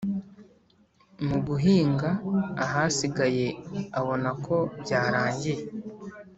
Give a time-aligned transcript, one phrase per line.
[1.27, 2.09] mugihanga
[2.65, 3.47] ahasigaye
[3.99, 5.63] abonako byarangiye